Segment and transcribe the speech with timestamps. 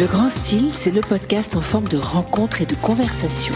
[0.00, 3.52] Le Grand Style, c'est le podcast en forme de rencontre et de conversation.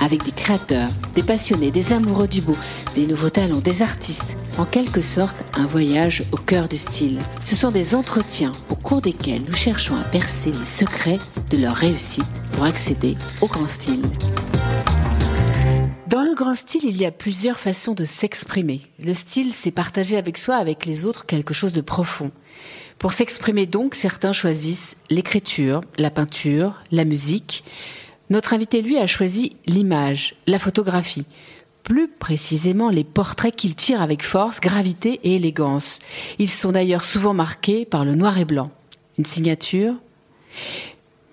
[0.00, 2.56] Avec des créateurs, des passionnés, des amoureux du beau,
[2.94, 4.38] des nouveaux talents, des artistes.
[4.56, 7.20] En quelque sorte, un voyage au cœur du style.
[7.44, 11.18] Ce sont des entretiens au cours desquels nous cherchons à percer les secrets
[11.50, 14.00] de leur réussite pour accéder au grand style.
[16.06, 18.80] Dans le grand style, il y a plusieurs façons de s'exprimer.
[18.98, 22.30] Le style, c'est partager avec soi, avec les autres, quelque chose de profond.
[23.04, 27.62] Pour s'exprimer donc, certains choisissent l'écriture, la peinture, la musique.
[28.30, 31.26] Notre invité, lui, a choisi l'image, la photographie.
[31.82, 35.98] Plus précisément, les portraits qu'il tire avec force, gravité et élégance.
[36.38, 38.70] Ils sont d'ailleurs souvent marqués par le noir et blanc.
[39.18, 39.96] Une signature.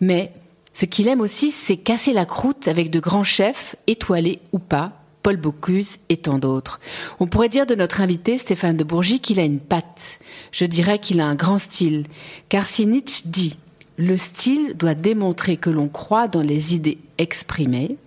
[0.01, 0.33] Mais
[0.73, 5.00] ce qu'il aime aussi, c'est casser la croûte avec de grands chefs, étoilés ou pas,
[5.23, 6.79] Paul Bocuse et tant d'autres.
[7.19, 10.19] On pourrait dire de notre invité Stéphane de Bourgie qu'il a une patte.
[10.51, 12.05] Je dirais qu'il a un grand style.
[12.49, 13.57] Car si Nietzsche dit
[13.97, 17.97] le style doit démontrer que l'on croit dans les idées exprimées,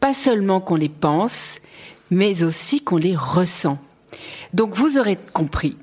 [0.00, 1.60] pas seulement qu'on les pense,
[2.10, 3.78] mais aussi qu'on les ressent.
[4.52, 5.78] Donc vous aurez compris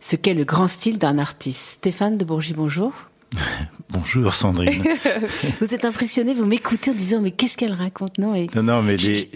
[0.00, 1.76] ce qu'est le grand style d'un artiste.
[1.76, 2.92] Stéphane de Bourgie, bonjour.
[3.90, 4.82] Bonjour Sandrine.
[5.60, 8.48] vous êtes impressionné, vous m'écoutez en disant mais qu'est-ce qu'elle raconte Non et...
[8.54, 9.30] Non non mais les...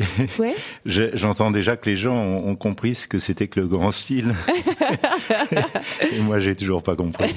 [1.15, 4.35] j'entends déjà que les gens ont, compris ce que c'était que le grand style.
[6.13, 7.35] et moi j'ai toujours pas compris.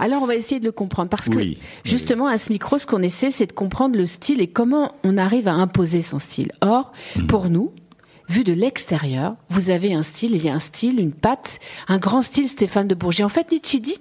[0.00, 1.38] Alors on va essayer de le comprendre parce que
[1.84, 5.18] justement à ce micro ce qu'on essaie c'est de comprendre le style et comment on
[5.18, 6.50] arrive à imposer son style.
[6.60, 7.26] Or mhm.
[7.26, 7.72] pour nous
[8.28, 11.98] vu de l'extérieur, vous avez un style, il y a un style, une patte, un
[11.98, 13.24] grand style Stéphane de Bourget.
[13.24, 13.98] En fait, Nietzsche dit,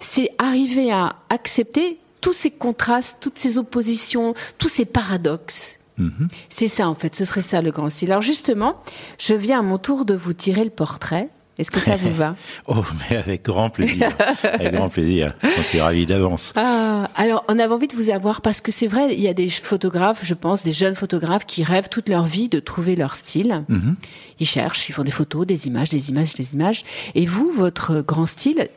[0.00, 5.78] c'est arriver à accepter tous ces contrastes, toutes ces oppositions, tous ces paradoxes.
[5.98, 6.28] Mhm.
[6.48, 8.10] C'est ça, en fait, ce serait ça le grand style.
[8.10, 8.82] Alors justement,
[9.18, 12.36] je viens à mon tour de vous tirer le portrait est-ce que ça vous va
[12.66, 14.08] Oh, mais avec grand plaisir.
[14.42, 15.34] avec grand plaisir.
[15.42, 16.52] On suis ravi d'avance.
[16.56, 19.34] Ah, alors, on avait envie de vous avoir parce que c'est vrai, il y a
[19.34, 23.16] des photographes, je pense, des jeunes photographes qui rêvent toute leur vie de trouver leur
[23.16, 23.64] style.
[23.68, 23.96] Mhm.
[24.38, 26.84] Ils cherchent, ils font des photos, des images, des images, des images.
[27.14, 28.68] Et vous, votre grand style,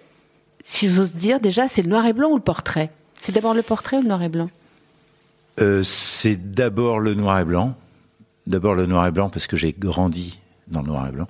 [0.63, 2.91] si j'ose dire, déjà, c'est le noir et blanc ou le portrait?
[3.19, 4.50] C'est d'abord le portrait ou le noir et blanc?
[5.59, 7.75] Euh, C'est d'abord le noir et blanc.
[8.47, 10.39] D'abord le noir et blanc parce que j'ai grandi
[10.69, 11.28] dans le noir et blanc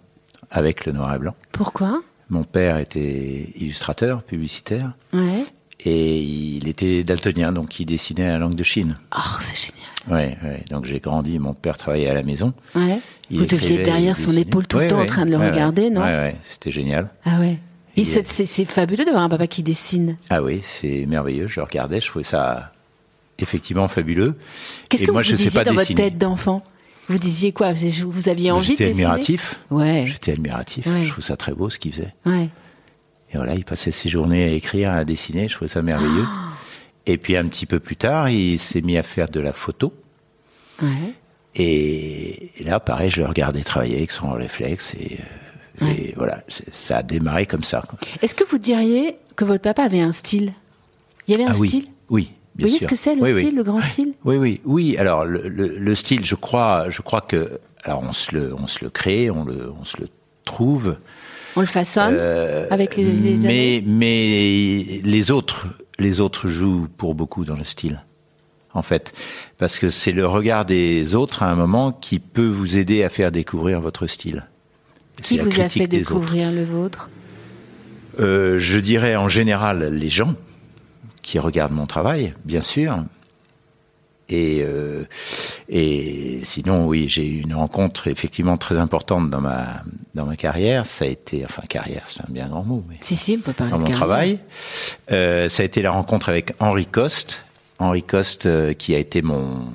[0.51, 1.35] avec le noir et blanc.
[1.51, 2.01] Pourquoi?
[2.29, 4.91] Mon père était illustrateur, publicitaire.
[5.13, 5.45] Ouais.
[5.85, 8.97] Et il était daltonien, donc il dessinait la langue de Chine.
[9.15, 9.79] Oh, c'est génial.
[10.09, 10.63] Ouais, ouais.
[10.69, 12.53] Donc j'ai grandi, mon père travaillait à la maison.
[12.75, 12.99] Ouais.
[13.31, 16.01] Vous deviez derrière son épaule tout le temps en train de le regarder, non?
[16.01, 16.35] Ouais, ouais.
[16.43, 17.09] C'était génial.
[17.25, 17.57] Ah ouais.
[17.95, 20.17] Et, c'est fabuleux d'avoir un papa qui dessine.
[20.29, 21.47] Ah oui, c'est merveilleux.
[21.47, 22.71] Je regardais, je trouvais ça
[23.39, 24.35] effectivement fabuleux.
[24.89, 26.63] Qu'est-ce que moi, vous je sais pas dans votre tête d'enfant?
[27.09, 27.73] Vous disiez quoi?
[27.73, 29.05] Vous aviez envie de dessiner?
[29.05, 29.59] admiratif.
[29.71, 30.05] Ouais.
[30.07, 30.87] J'étais admiratif.
[30.87, 32.13] Je trouve ça très beau ce qu'il faisait.
[32.25, 32.49] Ouais.
[33.31, 35.47] Et voilà, il passait ses journées à écrire, à dessiner.
[35.47, 36.25] Je trouvais ça merveilleux.
[37.05, 39.93] Et puis un petit peu plus tard, il s'est mis à faire de la photo.
[40.81, 41.15] Ouais.
[41.55, 45.17] Et, là, pareil, je le regardais travailler avec son réflexe et,
[45.81, 47.83] euh, voilà, ça a démarré comme ça.
[48.21, 50.53] Est-ce que vous diriez que votre papa avait un style?
[51.27, 51.85] Il y avait un ah style?
[52.09, 54.13] Oui, vous voyez ce que c'est le style, le grand style?
[54.25, 54.97] Oui, oui, oui.
[54.97, 58.83] Alors le, le, style, je crois, je crois que, alors on se le, on se
[58.83, 60.07] le crée, on le, on se le
[60.45, 60.97] trouve.
[61.55, 63.83] On le façonne euh, avec les, les.
[63.85, 68.03] Mais les autres, les autres jouent pour beaucoup dans le style,
[68.73, 69.13] en fait,
[69.57, 73.09] parce que c'est le regard des autres à un moment qui peut vous aider à
[73.09, 74.47] faire découvrir votre style.
[75.21, 77.09] Qui vous a fait découvrir le vôtre?
[78.19, 80.35] Euh, Je dirais en général les gens
[81.21, 83.03] qui regardent mon travail, bien sûr.
[84.29, 85.05] Et, euh,
[85.69, 90.85] et sinon, oui, j'ai eu une rencontre effectivement très importante dans ma dans ma carrière.
[90.85, 93.53] Ça a été, enfin carrière, c'est un bien grand mot, mais si si, on peut
[93.53, 94.39] parler dans mon travail.
[95.11, 97.43] Euh, ça a été la rencontre avec Henri Coste.
[97.79, 99.67] Henri Coste, euh, qui a été mon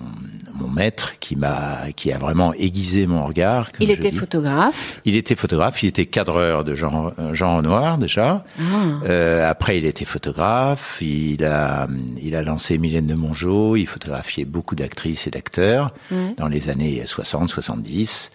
[0.55, 3.71] mon maître qui m'a qui a vraiment aiguisé mon regard.
[3.81, 5.01] Il était photographe.
[5.05, 5.83] Il était photographe.
[5.83, 8.45] Il était cadreur de Jean Jean Renoir déjà.
[8.59, 8.63] Ah.
[9.05, 10.99] Euh, après, il était photographe.
[11.01, 11.89] Il a
[12.23, 13.77] il a lancé Mylène de Mongeau.
[13.77, 15.93] Il photographiait beaucoup d'actrices et d'acteurs
[16.37, 18.31] dans les années 60, 70.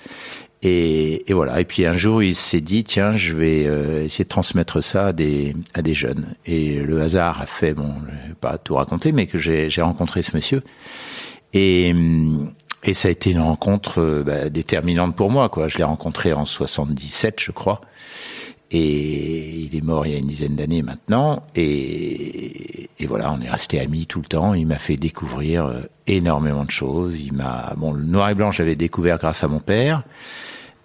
[0.62, 1.62] Et, et, voilà.
[1.62, 5.08] Et puis un jour, il s'est dit tiens, je vais euh, essayer de transmettre ça
[5.08, 6.36] à des à des jeunes.
[6.46, 10.22] Et le hasard a fait bon, je vais pas tout raconter, mais que j'ai rencontré
[10.22, 10.62] ce monsieur
[11.54, 11.94] et,
[12.84, 15.50] et ça a été une rencontre euh, bah, déterminante pour moi.
[15.50, 15.68] Quoi.
[15.68, 17.82] Je l'ai rencontré en 77, je crois.
[18.72, 21.42] Et il est mort il y a une dizaine d'années maintenant.
[21.56, 24.54] Et, et, voilà, on est resté amis tout le temps.
[24.54, 27.20] Il m'a fait découvrir euh, énormément de choses.
[27.20, 30.04] Il m'a, bon, le noir et blanc, j'avais découvert grâce à mon père.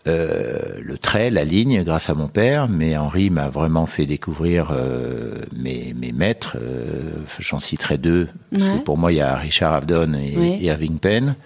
[0.06, 4.68] Euh, le trait, la ligne, grâce à mon père, mais Henri m'a vraiment fait découvrir
[4.70, 6.56] euh, mes, mes maîtres.
[6.60, 8.28] Euh, J'en citerai deux.
[8.52, 11.36] Parce que pour moi, il y a Richard Avedon et, Irving Penn.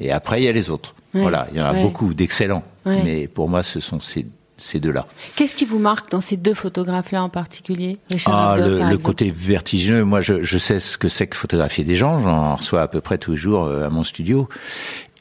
[0.00, 0.94] Et après, il y a les autres.
[1.14, 2.64] Voilà, il y en a beaucoup d'excellents.
[2.84, 4.26] Mais pour moi, ce sont ces
[4.58, 5.08] ces deux-là.
[5.34, 10.04] Qu'est-ce qui vous marque dans ces deux photographes-là en particulier Richard ah, le, côté vertigineux.
[10.04, 12.20] Moi, je, je sais ce que c'est que photographier des gens.
[12.20, 14.48] J'en reçois à peu près tous les jours à mon studio.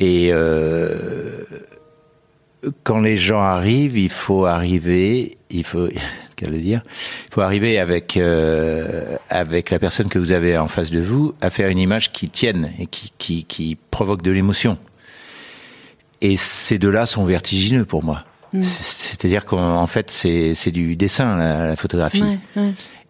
[0.02, 1.44] Et euh,
[2.84, 5.88] quand les gens arrivent, il faut arriver, il faut,
[6.42, 6.82] le dire,
[7.28, 11.34] il faut arriver avec euh, avec la personne que vous avez en face de vous
[11.42, 14.78] à faire une image qui tienne et qui qui, qui provoque de l'émotion.
[16.22, 18.24] Et ces deux-là sont vertigineux pour moi.
[18.54, 18.64] Mm.
[18.64, 22.24] C'est-à-dire qu'en fait, c'est c'est du dessin la, photographie.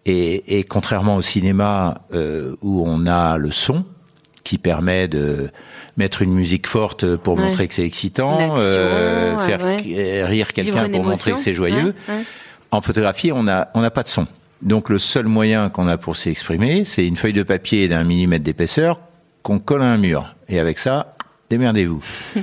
[0.04, 3.84] Et, et, contrairement au cinéma euh, où on a le son
[4.44, 5.50] qui permet de
[5.96, 11.32] mettre une musique forte pour montrer que c'est excitant, euh, faire rire quelqu'un pour montrer
[11.32, 11.94] que c'est joyeux.
[12.70, 14.26] En photographie, on n'a on n'a pas de son.
[14.62, 18.44] Donc le seul moyen qu'on a pour s'exprimer, c'est une feuille de papier d'un millimètre
[18.44, 19.00] d'épaisseur
[19.42, 20.34] qu'on colle à un mur.
[20.48, 21.16] Et avec ça,
[21.50, 22.02] démerdez-vous.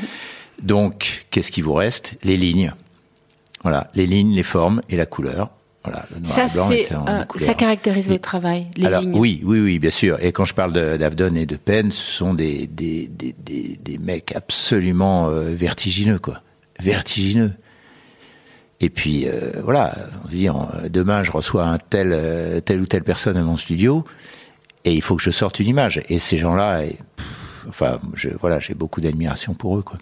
[0.61, 2.15] Donc, qu'est-ce qui vous reste?
[2.23, 2.73] Les lignes.
[3.63, 5.49] Voilà, les lignes, les formes et la couleur.
[5.83, 9.17] Voilà, le noir ça, et blanc euh, ça caractérise votre travail, les Alors, lignes.
[9.17, 10.21] Oui, oui, oui, bien sûr.
[10.21, 13.97] Et quand je parle d'Avdon et de Penn, ce sont des, des, des, des, des
[13.97, 16.41] mecs absolument euh, vertigineux, quoi.
[16.81, 17.53] Vertigineux.
[18.81, 19.95] Et puis, euh, voilà,
[20.25, 20.47] on se dit,
[20.89, 24.03] demain, je reçois un tel, euh, telle ou telle personne à mon studio,
[24.83, 26.01] et il faut que je sorte une image.
[26.09, 26.81] Et ces gens-là,
[27.69, 29.97] enfin, je, voilà, j'ai beaucoup d'admiration pour eux, quoi.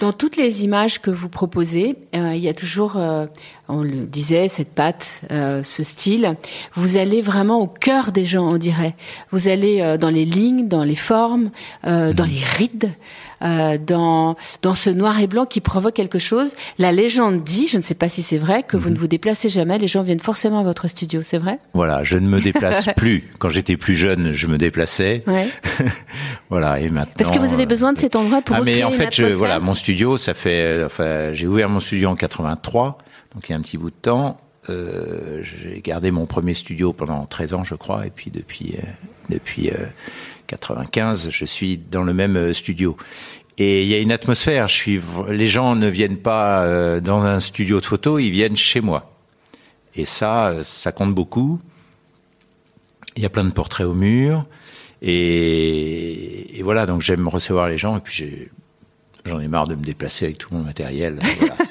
[0.00, 3.26] Dans toutes les images que vous proposez, euh, il y a toujours, euh,
[3.68, 6.36] on le disait, cette patte, euh, ce style.
[6.74, 8.94] Vous allez vraiment au cœur des gens, on dirait.
[9.32, 11.50] Vous allez dans les lignes, dans les formes,
[11.84, 12.30] dans mhm.
[12.30, 12.90] les rides.
[13.40, 16.54] Dans dans ce noir et blanc qui provoque quelque chose.
[16.78, 18.94] La légende dit, je ne sais pas si c'est vrai, que vous mhm.
[18.94, 19.78] ne vous déplacez jamais.
[19.78, 21.58] Les gens viennent forcément à votre studio, c'est vrai?
[21.74, 23.30] Voilà, je ne me déplace plus.
[23.38, 25.22] Quand j'étais plus jeune, je me déplaçais.
[25.26, 25.48] Ouais.
[26.50, 27.14] voilà, et maintenant.
[27.16, 28.56] Parce que vous avez besoin de cet endroit pour.
[28.56, 32.08] Ah, mais en fait, je, voilà, mon studio, ça fait, enfin, j'ai ouvert mon studio
[32.08, 32.98] en 83,
[33.34, 34.40] donc il y a un petit bout de temps.
[34.70, 38.86] Euh, j'ai gardé mon premier studio pendant 13 ans, je crois, et puis depuis euh,
[39.30, 39.70] depuis
[40.48, 42.96] 95, euh, je suis dans le même euh, studio.
[43.58, 44.66] Et il y a une atmosphère.
[44.68, 48.80] Je suis, les gens ne viennent pas dans un studio de photo, ils viennent chez
[48.80, 49.12] moi.
[49.96, 51.58] Et ça, ça compte beaucoup.
[53.16, 54.46] Il y a plein de portraits au mur.
[55.02, 57.96] Et, et voilà, donc j'aime recevoir les gens.
[57.96, 58.48] Et puis
[59.28, 61.18] J'en ai marre de me déplacer avec tout mon matériel.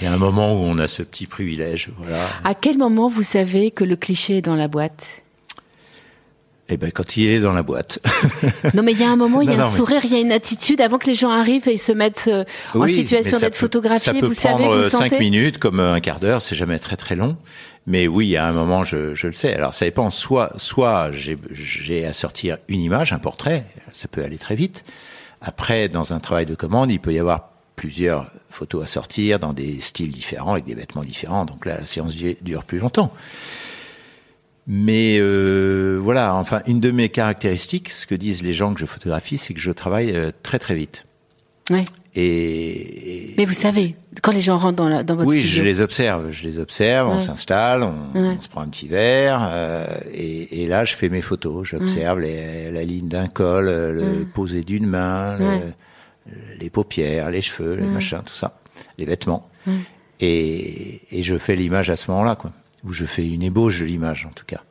[0.00, 1.90] Il y a un moment où on a ce petit privilège.
[1.96, 2.26] Voilà.
[2.44, 5.22] À quel moment vous savez que le cliché est dans la boîte?
[6.74, 7.98] Eh ben, quand il est dans la boîte.
[8.74, 10.20] non, mais il y a un moment, il y a un sourire, il y a
[10.20, 14.12] une attitude avant que les gens arrivent et se mettent euh, en situation d'être photographiés.
[14.12, 16.96] Ça peut vous prendre savez, vous cinq minutes, comme un quart d'heure, c'est jamais très
[16.96, 17.36] très long.
[17.86, 19.54] Mais oui, il y a un moment, je, je le sais.
[19.54, 20.10] Alors ça dépend.
[20.10, 24.84] Soit, soit j'ai à sortir une image, un portrait, ça peut aller très vite.
[25.40, 29.52] Après, dans un travail de commande, il peut y avoir plusieurs photos à sortir dans
[29.52, 31.44] des styles différents, avec des vêtements différents.
[31.44, 33.12] Donc là, la séance dure plus longtemps.
[34.66, 38.86] Mais euh, voilà, enfin, une de mes caractéristiques, ce que disent les gens que je
[38.86, 41.04] photographie, c'est que je travaille euh, très très vite.
[41.70, 41.84] Ouais.
[42.14, 45.54] Et, mais vous savez, quand les gens rentrent dans, la, dans votre oui, studio.
[45.54, 46.30] Oui, je les observe.
[46.30, 47.08] Je les observe.
[47.08, 51.22] On s'installe, on, se prend un petit verre, euh, et, et, là, je fais mes
[51.22, 51.66] photos.
[51.66, 55.38] J'observe la ligne d'un col, le posé d'une main,
[56.60, 58.58] les paupières, les cheveux, les machins, tout ça,
[58.98, 59.48] les vêtements.
[60.20, 62.52] Et, et, je fais l'image à ce moment-là, quoi.
[62.84, 64.62] Ou je fais une ébauche de l'image, en tout cas.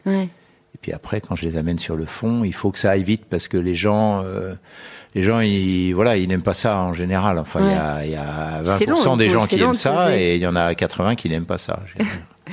[0.74, 3.04] Et puis après, quand je les amène sur le fond, il faut que ça aille
[3.04, 4.24] vite parce que les gens.
[4.26, 4.54] Euh,
[5.14, 7.38] les gens, ils, voilà, ils n'aiment pas ça en général.
[7.38, 10.48] Enfin, il y, a, y a 20% des gens qui aiment ça et il y
[10.48, 11.82] en a 80 qui n'aiment pas ça.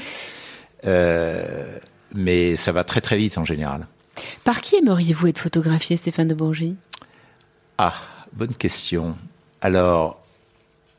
[0.86, 1.78] euh,
[2.14, 3.86] mais ça va très très vite en général.
[4.42, 6.74] Par qui aimeriez-vous être photographié, Stéphane de Bourgie?
[7.78, 7.94] Ah,
[8.32, 9.16] bonne question.
[9.60, 10.20] Alors,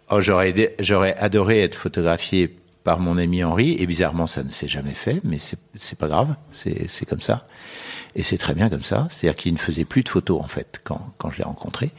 [0.09, 4.93] oh, j'aurais adoré être photographié par mon ami Henri, et bizarrement, ça ne s'est jamais
[4.93, 7.47] fait, mais c'est, pas grave, c'est, c'est comme ça.
[8.15, 9.07] Et c'est très bien comme ça.
[9.11, 11.91] C'est-à-dire qu'il ne faisait plus de photos en fait quand, quand je l'ai rencontré.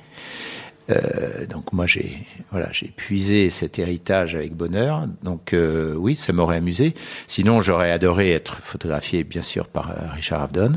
[0.91, 5.07] Euh, donc moi j'ai voilà j'ai puisé cet héritage avec bonheur.
[5.23, 6.95] Donc euh, oui, ça m'aurait amusé.
[7.27, 10.73] Sinon j'aurais adoré être photographié bien sûr par euh, Richard Avedon.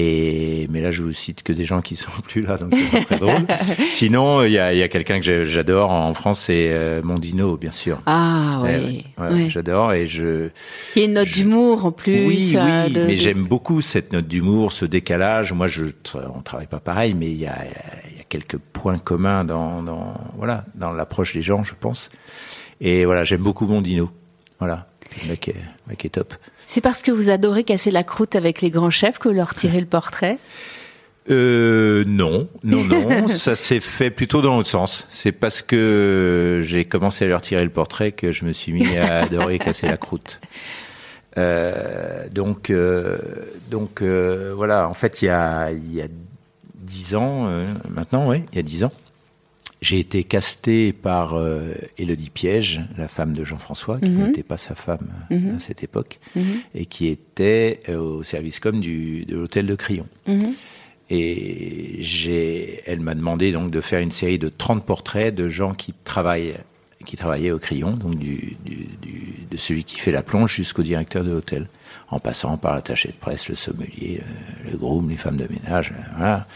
[0.00, 3.04] Et mais là, je vous cite que des gens qui sont plus là, donc c'est
[3.04, 3.44] très drôle.
[3.88, 7.72] Sinon, il y a, y a quelqu'un que j'adore en France, c'est euh, Mondino, bien
[7.72, 8.00] sûr.
[8.06, 10.50] Ah oui, ouais, j'adore et je.
[10.94, 12.28] Il y a une note d'humour en plus.
[12.28, 15.52] Oui, euh, oui, mais j'aime beaucoup cette note d'humour, ce décalage.
[15.52, 15.86] Moi, je
[16.32, 20.14] on travaille pas pareil, mais il y a, y a quelques points communs dans, dans
[20.36, 22.10] voilà, dans l'approche des gens, je pense.
[22.80, 24.12] Et voilà, j'aime beaucoup mon dino.
[24.60, 24.86] Voilà,
[25.24, 26.34] le mec est, le mec est top.
[26.68, 29.54] C'est parce que vous adorez casser la croûte avec les grands chefs que vous leur
[29.54, 30.38] tirez le portrait
[31.30, 35.06] euh, non, non, non, ça s'est fait plutôt dans l'autre sens.
[35.10, 38.96] C'est parce que j'ai commencé à leur tirer le portrait que je me suis mis
[38.96, 40.40] à adorer casser la croûte.
[41.36, 43.18] Euh, donc, euh,
[43.70, 44.88] donc euh, voilà.
[44.88, 46.08] En fait, il y a il y a
[46.74, 47.50] dix ans
[47.90, 48.92] maintenant, oui, il y a dix ans,
[49.80, 54.26] j'ai été casté par euh, Élodie Piège, la femme de Jean-François, qui Mhm.
[54.26, 55.54] n'était pas sa femme Mhm.
[55.56, 56.42] à cette époque, Mhm.
[56.74, 60.06] et qui était euh, au service com du de l'hôtel de Crillon.
[61.10, 65.72] Et j'ai, elle m'a demandé donc de faire une série de 30 portraits de gens
[65.72, 66.54] qui travaillent,
[67.06, 70.82] qui travaillaient au crayon, donc du, du, du- de celui qui fait la plonge jusqu'au
[70.82, 71.68] directeur de l'hôtel,
[72.10, 74.20] en passant par l'attaché de presse, le sommelier,
[74.66, 76.46] le, le groom, les femmes de ménage, euh, voilà.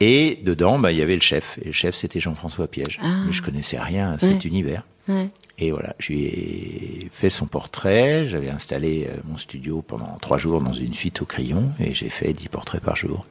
[0.00, 1.58] Et dedans, bah, il y avait le chef.
[1.62, 2.98] Et le chef, c'était Jean-François Piège.
[3.02, 3.24] Ah.
[3.26, 4.48] Mais je connaissais rien à cet Ouais.
[4.48, 4.84] univers.
[5.08, 5.28] Ouais.
[5.58, 8.26] Et voilà, je lui ai fait son portrait.
[8.26, 12.10] J'avais installé euh, mon studio pendant trois jours dans une suite au crayon et j'ai
[12.10, 13.26] fait dix portraits par jour.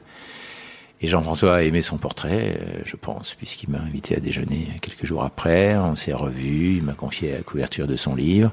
[1.00, 5.06] Et Jean-François a aimé son portrait, euh, je pense, puisqu'il m'a invité à déjeuner quelques
[5.06, 5.76] jours après.
[5.76, 8.50] On s'est revus, il m'a confié la couverture de son livre.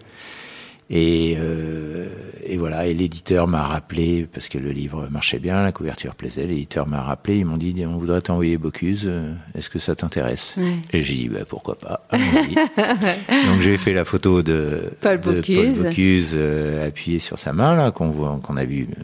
[0.90, 2.08] Et, euh,
[2.46, 6.46] et voilà, et l'éditeur m'a rappelé, parce que le livre marchait bien, la couverture plaisait,
[6.46, 10.54] l'éditeur m'a rappelé, ils m'ont dit, on voudrait t'envoyer Bocuse, euh, est-ce que ça t'intéresse?
[10.58, 10.76] Ouais.
[10.94, 12.08] Et j'ai dit, bah, pourquoi pas.
[12.12, 15.84] Donc j'ai fait la photo de Paul de Bocuse.
[15.84, 19.04] Bocuse, euh, appuyé sur sa main, là, qu'on voit, qu'on a vu euh,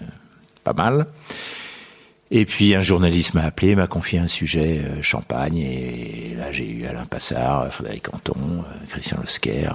[0.64, 1.08] pas mal.
[2.34, 6.70] Et puis un journaliste m'a appelé, m'a confié un sujet euh, champagne, et là j'ai
[6.70, 9.70] eu Alain Passard, Frédéric Canton, euh, Christian Losquer, euh,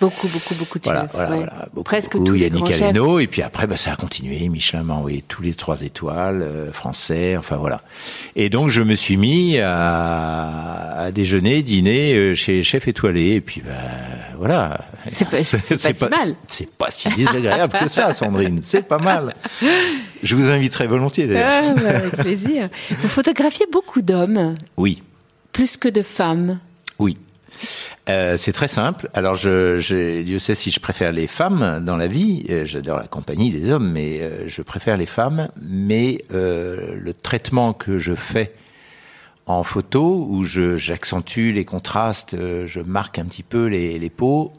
[0.00, 1.10] Beaucoup, beaucoup, beaucoup de voilà, chefs.
[1.12, 1.36] voilà, ouais.
[1.38, 2.24] voilà, beaucoup, Presque beaucoup.
[2.26, 2.70] tous les Yannick.
[2.70, 4.48] Aleno, et puis après, bah, ça a continué.
[4.48, 7.82] Michelin m'a envoyé tous les trois étoiles, euh, français, enfin voilà.
[8.36, 13.32] Et donc, je me suis mis à, à déjeuner, dîner euh, chez les chefs étoilés,
[13.34, 13.72] et puis, bah,
[14.38, 14.84] voilà.
[15.10, 16.34] C'est pas- si mal.
[16.46, 18.60] C'est pas si désagréable que ça, Sandrine.
[18.62, 19.34] C'est pas mal.
[20.22, 21.64] Je vous inviterai volontiers, d'ailleurs.
[21.76, 22.68] Ah, bah, avec plaisir.
[22.90, 25.02] Vous photographiez beaucoup d'hommes, Oui.
[25.52, 26.60] plus que de femmes.
[27.00, 27.16] Oui.
[28.08, 29.08] Euh, c'est très simple.
[29.14, 32.44] Alors, je, je, Dieu sait si je préfère les femmes dans la vie.
[32.48, 35.48] Euh, J'adore la compagnie des hommes, mais euh, je préfère les femmes.
[35.62, 38.54] Mais le traitement que je fais
[39.46, 42.36] en photo, où j'accentue les contrastes,
[42.66, 44.52] je marque un petit peu les, peaux,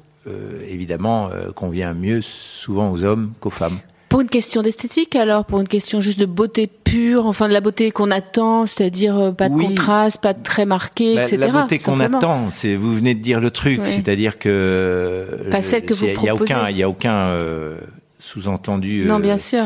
[0.67, 3.79] évidemment, convient mieux souvent aux hommes qu'aux femmes.
[4.09, 7.61] Pour une question d'esthétique, alors pour une question juste de beauté pure, enfin de la
[7.61, 9.67] beauté qu'on attend, c'est-à-dire euh, pas de Oui.
[9.67, 11.37] contraste, pas de très marqué, Bah, etc.
[11.37, 15.85] La beauté qu'on attend, c'est vous venez de dire le truc, c'est-à-dire que Pas celle
[15.85, 16.53] que vous il y a proposez.
[16.55, 17.75] aucun, il y a aucun euh,
[18.17, 19.63] sous-entendu Non, euh, bien sûr.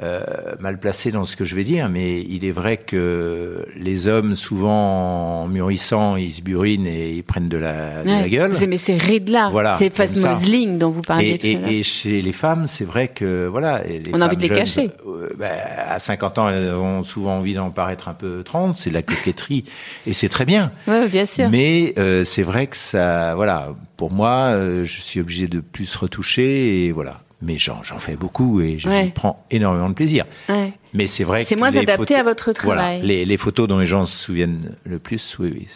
[0.00, 0.20] Euh,
[0.60, 4.34] mal placé dans ce que je vais dire, mais il est vrai que les hommes,
[4.36, 8.54] souvent en mûrissant, ils se burinent et ils prennent de la, de la gueule.
[8.54, 10.14] C'est- Mais ces rides-là, Voilà, ces comme ça.
[10.34, 11.68] fameuses lignes dont vous parliez Et, tout à l'heure.
[11.70, 14.48] et, et chez les femmes, c'est vrai que voilà, les On a envie de les
[14.48, 14.90] jeunes, cacher.
[15.06, 15.46] euh, bah,
[15.88, 18.76] à 50 ans, elles ont souvent envie d'en paraître un peu 30.
[18.76, 19.64] C'est de la coquetterie
[20.06, 20.70] et c'est très bien.
[20.86, 21.48] Ouais, bien sûr.
[21.50, 25.96] Mais euh, c'est vrai que ça, voilà, pour moi, euh, je suis obligé de plus
[25.96, 27.22] retoucher et voilà.
[27.40, 29.12] Mais j'en fais beaucoup et je Ouais.
[29.14, 30.24] prends énormément de plaisir.
[30.48, 30.72] Ouais.
[30.92, 33.02] Mais c'est vrai C'est moins adapté photos- à votre Voilà, travail.
[33.02, 35.68] les, les photos dont les gens se souviennent le plus, oui, oui,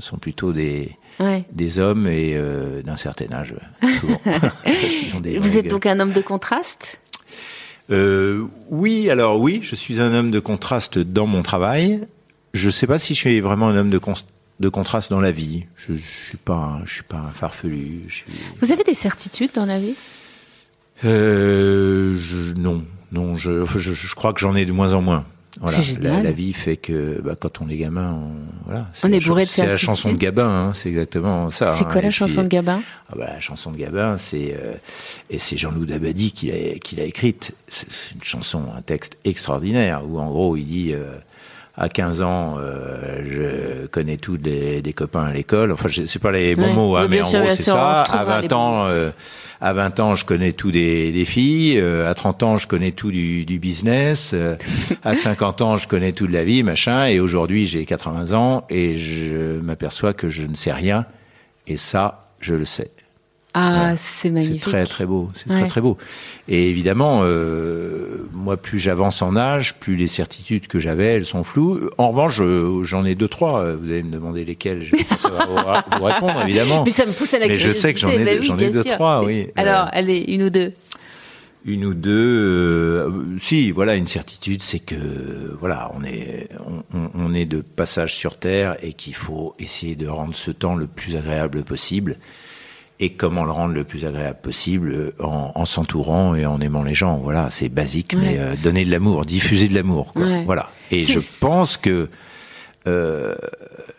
[0.00, 1.44] sont- plutôt des Ouais.
[1.52, 3.52] des hommes et euh, d'un certain âge,
[4.00, 4.20] souvent.
[5.16, 5.70] Ont des Vous êtes gueules.
[5.72, 6.98] donc un homme de contraste?
[7.90, 12.00] Euh, oui, alors oui, je suis un homme de contraste dans mon travail.
[12.54, 14.14] Je ne sais pas si je suis vraiment un homme de, cons-
[14.60, 15.64] de contraste dans la vie.
[15.76, 18.02] Je, je suis pas, un- je suis pas un farfelu.
[18.08, 18.24] Je suis-
[18.62, 19.94] Vous avez des certitudes dans la vie?
[21.04, 25.24] Euh, je- non, non, je, je, je crois que j'en ai de moins en moins.
[25.60, 28.30] Voilà, la, la vie fait que bah, quand on est gamin, on,
[28.66, 31.50] voilà, c'est On la est bourré de C'est la chanson de Gabin, hein, c'est exactement
[31.50, 31.74] ça.
[31.76, 31.88] C'est hein.
[31.90, 32.80] quoi la chanson puis, de Gabin?
[33.10, 34.74] ah bah, la chanson de Gabin, c'est euh,
[35.28, 37.52] et c'est Jean-Loup Dabadi qui l'a qui l'a écrite.
[37.66, 41.16] C'est une chanson, un texte extraordinaire où en gros il dit euh,
[41.80, 43.22] à 15 ans, euh,
[43.82, 45.72] je connais tous des, des copains à l'école.
[45.72, 46.74] Enfin, je sais pas les bons Ouais.
[46.74, 48.02] mots, hein, mais en sûr, gros c'est ça.
[48.02, 49.10] À retrouvera les 20 bons ans, euh,
[49.62, 51.78] à 20 ans, je connais tout des, des filles.
[51.78, 54.32] euh, à 30 ans, je connais tout du, du business.
[54.34, 54.56] euh,
[55.04, 57.06] à 50 ans, je connais tout de la vie, machin.
[57.06, 61.06] Et aujourd'hui, j'ai 80 ans et je m'aperçois que je ne sais rien.
[61.66, 62.90] Et ça, je le sais.
[63.52, 63.96] Ah, Voilà.
[63.96, 64.60] c'est C'est magnifique.
[64.62, 65.58] très très beau, c'est Ouais.
[65.60, 65.98] très très beau.
[66.48, 71.42] Et évidemment, euh, moi plus j'avance en âge, plus les certitudes que j'avais, elles sont
[71.42, 71.80] floues.
[71.98, 73.72] En revanche, je- j'en ai deux trois.
[73.74, 76.84] Vous allez me demander lesquelles, je vais pas savoir vous, répondre évidemment.
[76.84, 78.36] Mais ça me pousse à la Mais je sais que j'en ai- curiosité.
[78.36, 78.92] Bah oui, j'en ai bien deux, sûr.
[78.94, 79.48] trois, oui.
[79.56, 80.72] Alors, Euh, allez, une ou deux.
[81.66, 84.94] Une ou deux, euh, si, voilà, une certitude, c'est que
[85.60, 86.48] voilà, on est,
[86.94, 90.74] on, on, est de passage sur Terre et qu'il faut essayer de rendre ce temps
[90.74, 92.16] le plus agréable possible.
[93.02, 96.94] Et comment le rendre le plus agréable possible en, en s'entourant et en aimant les
[96.94, 97.16] gens.
[97.16, 100.12] Voilà, c'est basique, mais euh, donner de l'amour, diffuser de l'amour.
[100.16, 100.44] Ouais.
[100.44, 100.68] Voilà.
[100.90, 102.10] Et je pense que
[102.86, 103.34] euh,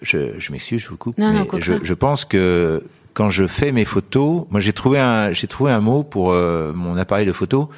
[0.03, 1.17] je, je m'excuse, je vous coupe.
[1.17, 2.83] Non, mais non, je, je pense que
[3.15, 6.71] quand je fais mes photos, moi j'ai trouvé un j'ai trouvé un mot pour euh,
[6.73, 7.69] mon appareil de photo.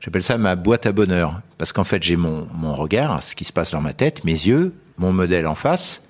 [0.00, 3.44] J'appelle ça ma boîte à bonheur parce qu'en fait j'ai mon mon regard, ce qui
[3.44, 6.02] se passe dans ma tête, mes yeux, mon modèle en face.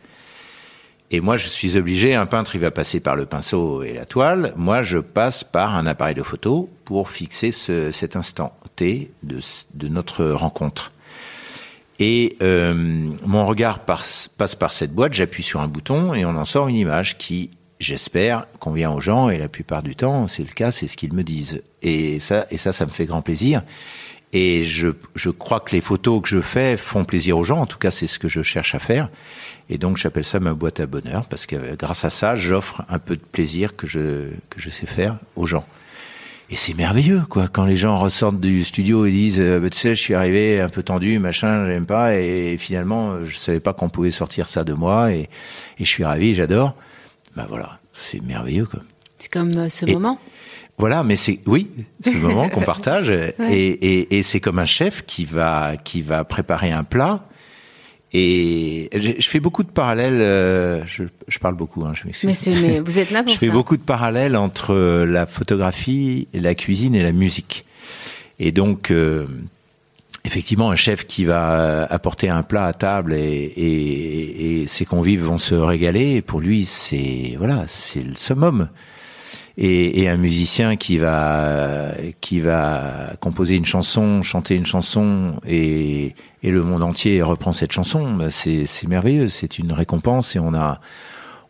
[1.10, 4.04] Et moi, je suis obligé, un peintre, il va passer par le pinceau et la
[4.04, 4.52] toile.
[4.56, 9.38] Moi, je passe par un appareil de photo pour fixer ce, cet instant T de,
[9.74, 10.92] de notre rencontre.
[11.98, 12.74] Et euh,
[13.26, 16.68] mon regard passe, passe par cette boîte, j'appuie sur un bouton et on en sort
[16.68, 17.50] une image qui,
[17.80, 19.30] j'espère, convient aux gens.
[19.30, 21.62] Et la plupart du temps, c'est le cas, c'est ce qu'ils me disent.
[21.82, 23.62] Et ça, et ça, ça me fait grand plaisir.
[24.32, 27.60] Et je, je crois que les photos que je fais font plaisir aux gens.
[27.60, 29.08] En tout cas, c'est ce que je cherche à faire.
[29.70, 32.82] Et donc, j'appelle ça ma boîte à bonheur parce que euh, grâce à ça, j'offre
[32.88, 35.66] un peu de plaisir que je, que je sais faire aux gens.
[36.50, 39.76] Et c'est merveilleux, quoi, quand les gens ressortent du studio et disent, euh, bah, tu
[39.78, 43.74] sais, je suis arrivé un peu tendu, machin, j'aime pas, et finalement, je savais pas
[43.74, 45.28] qu'on pouvait sortir ça de moi, et,
[45.78, 46.74] et je suis ravi, j'adore.
[47.36, 48.80] Bah voilà, c'est merveilleux, quoi.
[49.18, 50.18] C'est comme euh, ce Et- moment.
[50.78, 51.70] Voilà, mais c'est oui,
[52.06, 56.22] le moment qu'on partage, et, et, et c'est comme un chef qui va qui va
[56.24, 57.24] préparer un plat.
[58.14, 60.20] Et je fais beaucoup de parallèles.
[60.20, 62.30] euh, Je, je parle beaucoup, hein, je m'excuse.
[62.46, 66.26] Mais, mais vous êtes là pour Je fais beaucoup de parallèles entre euh, la photographie,
[66.32, 67.66] la cuisine et la musique.
[68.38, 69.26] Et donc, euh,
[70.24, 74.86] effectivement, un chef qui va euh, apporter un plat à table et, et, et ses
[74.86, 76.22] convives vont se régaler.
[76.22, 78.68] Pour lui, c'est voilà, c'est le summum.
[79.60, 86.14] Et, et un musicien qui va qui va composer une chanson, chanter une chanson et,
[86.44, 89.28] et le monde entier reprend cette chanson, bah, c'est c'est merveilleux.
[89.28, 90.80] C'est une récompense et on a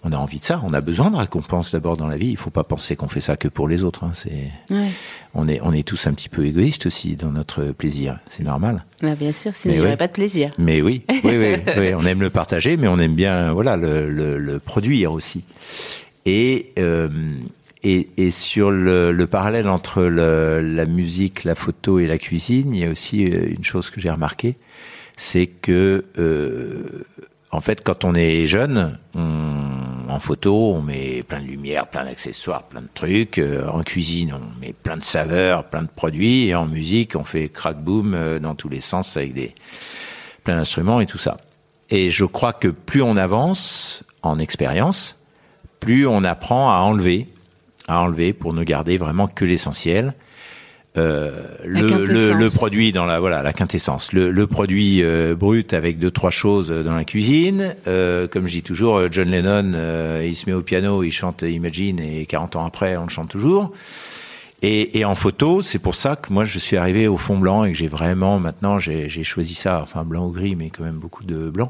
[0.05, 0.63] on a envie de ça.
[0.65, 2.29] On a besoin de récompense d'abord dans la vie.
[2.29, 4.05] Il faut pas penser qu'on fait ça que pour les autres.
[4.05, 4.13] hein.
[4.15, 4.89] C'est Ouais.
[5.35, 8.19] on est on est tous un petit peu égoïstes aussi dans notre plaisir.
[8.31, 8.87] C'est normal.
[9.03, 10.53] Ah, bien sûr, sinon il n'y aurait pas de plaisir.
[10.57, 14.09] Mais oui, oui, oui, oui, on aime le partager, mais on aime bien, voilà, le,
[14.09, 15.43] le, le produire aussi.
[16.25, 17.09] Et euh,
[17.89, 22.85] et, sur le, le parallèle entre la musique, la photo et la cuisine, il y
[22.85, 24.57] a aussi euh, une chose que j'ai remarqué,
[25.17, 27.05] c'est que euh,
[27.51, 32.65] en fait, quand on est jeune, en photo, on met plein de lumière, plein d'accessoires,
[32.65, 33.39] plein de trucs.
[33.39, 36.49] Euh, en cuisine, on met plein de saveurs, plein de produits.
[36.49, 39.55] Et en musique, on fait crack boom dans tous les sens avec des
[40.45, 41.39] plein d'instruments et tout ça.
[41.89, 45.17] Et je crois que plus on avance en expérience,
[45.81, 47.29] plus on apprend à enlever,
[47.89, 50.15] à enlever pour ne garder vraiment que l'essentiel.
[50.97, 51.31] Euh,
[51.65, 55.99] le, le, le produit dans la voilà la quintessence le, le produit euh, brut avec
[55.99, 60.25] deux trois choses dans la cuisine euh, comme je dis toujours euh, John Lennon euh,
[60.27, 63.29] il se met au piano il chante Imagine et 40 ans après on le chante
[63.29, 63.71] toujours
[64.61, 67.65] et, et en photo, c'est pour ça que moi je suis arrivé au fond blanc
[67.65, 70.83] et que j'ai vraiment maintenant j'ai j'ai choisi ça, enfin blanc ou gris, mais quand
[70.83, 71.69] même beaucoup de blanc.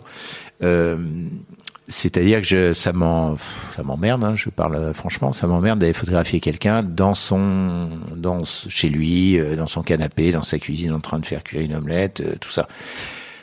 [1.91, 6.83] C'est-à-dire que je, ça m'emmerde, hein, je parle euh, franchement, ça m'emmerde d'aller photographier quelqu'un
[6.83, 11.25] dans son dans chez lui, euh, dans son canapé, dans sa cuisine en train de
[11.27, 12.69] faire cuire une omelette, euh, tout ça.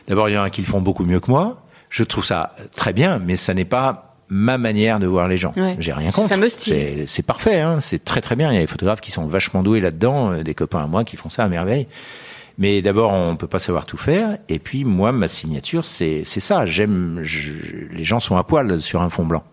[0.08, 1.63] D'abord, il y en a qui le font beaucoup mieux que moi.
[1.89, 5.53] Je trouve ça très bien, mais ça n'est pas ma manière de voir les gens.
[5.58, 5.75] Ouais.
[5.79, 6.29] J'ai rien contre.
[6.29, 6.73] fameux style.
[6.75, 8.51] C'est- C'est parfait, hein, c'est très très bien.
[8.51, 11.15] Il y a des photographes qui sont vachement doués là-dedans, des copains à moi qui
[11.17, 11.88] font ça à merveille.
[12.58, 14.38] Mais d'abord, on peut pas savoir tout faire.
[14.48, 16.65] Et puis, moi, ma signature, c'est ça.
[16.65, 17.24] J'aime.
[17.91, 19.44] Les gens sont à poil sur un fond blanc.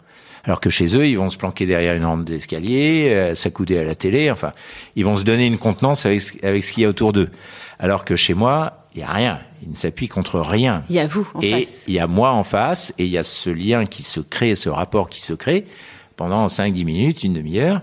[0.45, 3.85] Alors que chez eux, ils vont se planquer derrière une rampe d'escalier, euh, s'accouder à
[3.85, 4.29] la télé.
[4.29, 4.53] Enfin,
[4.97, 7.31] ils vont se donner une contenance avec avec ce qu'il y a autour d'eux.
[7.79, 9.38] Alors que chez moi, il y a rien.
[9.62, 10.83] Ils ne s'appuient contre rien.
[10.88, 11.85] Il y a vous en et face.
[11.87, 14.57] il y a moi en face, et il y a ce lien qui se crée,
[14.57, 15.67] ce rapport qui se crée
[16.17, 17.81] pendant 5-10 minutes, une demi-heure.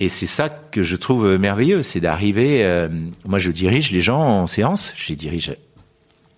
[0.00, 2.64] Et c'est ça que je trouve merveilleux, c'est d'arriver.
[2.64, 2.88] euh,
[3.26, 4.92] moi, je dirige les gens en séance.
[4.96, 5.52] Je les dirige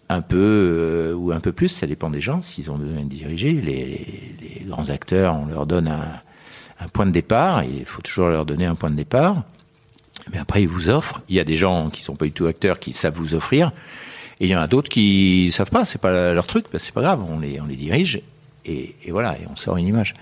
[0.09, 3.09] un peu euh, ou un peu plus, ça dépend des gens, s'ils ont besoin de
[3.09, 3.53] diriger.
[3.53, 6.05] Les, les- les grands acteurs, on leur donne un,
[6.81, 7.63] un point de départ.
[7.65, 9.45] Il faut toujours leur donner un point de départ.
[10.33, 11.23] Mais après, ils vous offrent.
[11.29, 13.71] Il y a des gens qui sont pas du tout acteurs qui savent vous offrir.
[14.41, 16.93] Et il y en a d'autres qui savent pas, c'est pas leur truc, ben, c'est
[16.93, 18.21] pas grave, on les, on les dirige.
[18.65, 20.15] Et, et voilà, et on sort une image.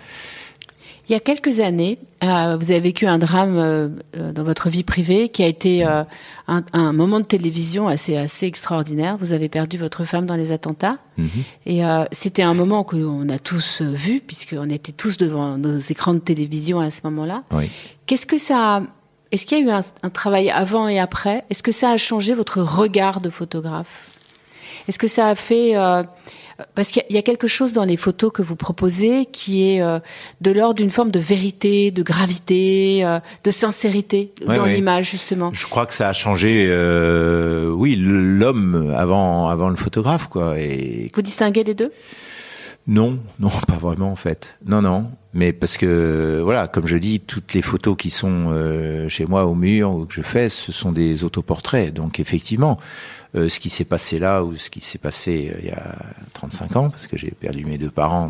[1.11, 4.69] Il y a quelques années, euh, vous avez vécu un drame euh, euh, dans votre
[4.69, 6.05] vie privée qui a été euh,
[6.47, 9.17] un, un moment de télévision assez assez extraordinaire.
[9.19, 10.99] Vous avez perdu votre femme dans les attentats,
[11.67, 15.81] et euh, c'était un moment qu'on a tous euh, vu puisqu'on était tous devant nos
[15.81, 17.43] écrans de télévision à ce moment-là.
[17.51, 17.69] Oui.
[18.07, 18.85] Qu'est-ce que ça
[19.33, 21.43] est-ce qu'il y a eu un, un travail avant et après?
[21.51, 24.17] Est-ce que ça a changé votre regard de photographe?
[24.87, 26.05] Est-ce que ça a fait euh,
[26.75, 29.99] parce qu'il y a quelque chose dans les photos que vous proposez qui est euh,
[30.41, 34.75] de l'ordre d'une forme de vérité, de gravité, euh, de sincérité Ouais, dans ouais.
[34.75, 35.51] l'image justement.
[35.53, 40.59] Je crois que ça a changé, euh, oui, l'homme avant, avant le photographe, quoi.
[40.59, 41.93] Et Vous distinguez les deux?
[42.87, 44.57] Non, non, pas vraiment en fait.
[44.67, 45.11] Non, non.
[45.33, 49.47] Mais parce que voilà, comme je dis, toutes les photos qui sont euh, chez moi
[49.47, 51.95] au mur ou que je fais, ce sont des autoportraits.
[51.95, 52.79] Donc effectivement,
[53.37, 55.95] euh, ce qui s'est passé là ou ce qui s'est passé euh, il y a
[56.33, 58.29] 35 ans, parce que j'ai perdu mes deux parents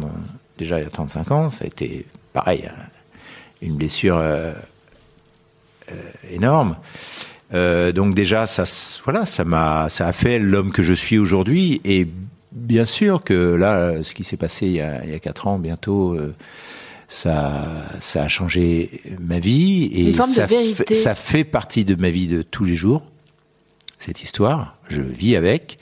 [0.61, 2.83] déjà il y a 35 ans, ça a été pareil, euh,
[3.63, 4.53] une blessure euh,
[5.91, 5.95] euh,
[6.31, 6.77] énorme.
[7.53, 8.65] Euh, donc déjà, ça,
[9.05, 11.81] voilà, ça m'a, ça a fait l'homme que je suis aujourd'hui.
[11.85, 12.07] Et
[12.53, 15.49] bien sûr que là, ce qui s'est passé il y a, il y a quatre
[15.49, 16.17] ans, bientôt,
[17.11, 17.65] ça,
[17.99, 22.43] ça a changé ma vie et ça, fait, ça fait partie de ma vie de
[22.43, 23.03] tous les jours.
[23.99, 25.77] Cette histoire, je vis avec.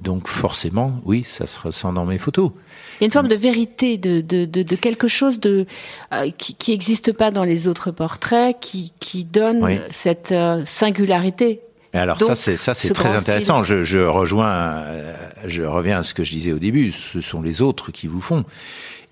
[0.00, 2.52] Donc forcément, oui, ça se ressent dans mes photos.
[2.98, 5.66] Il y a une forme de vérité, de, de, de, de quelque chose de
[6.14, 9.78] euh, qui n'existe pas dans les autres portraits, qui, qui donne Oui.
[9.92, 11.60] cette euh, singularité.
[11.92, 13.62] Et alors Donc, ça c'est ça c'est ce très intéressant.
[13.64, 15.14] Je, je rejoins, euh,
[15.46, 16.90] je reviens à ce que je disais au début.
[16.92, 18.46] Ce sont les autres qui vous font.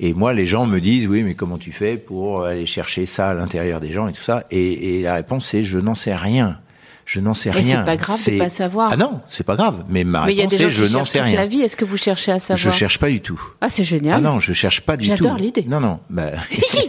[0.01, 3.31] Et moi, les gens me disent oui, mais comment tu fais pour aller chercher ça
[3.31, 4.45] à l'intérieur des gens et tout ça?
[4.51, 6.59] Et, et la réponse c'est je n'en sais rien.
[7.05, 7.79] Je n'en sais Et rien.
[7.81, 8.91] c'est pas grave de pas savoir.
[8.93, 9.83] Ah non, c'est pas grave.
[9.89, 11.37] Mais ma Mais il y a réponse des gens est je n'en sais rien.
[11.37, 11.63] la vie.
[11.63, 12.73] Est-ce que vous cherchez à savoir?
[12.73, 13.41] Je cherche pas du tout.
[13.63, 14.17] Ah, c'est génial.
[14.19, 15.17] Ah non, je cherche pas du tout.
[15.17, 15.65] J'adore l'idée.
[15.67, 16.01] Non non.
[16.11, 16.37] Bah, non,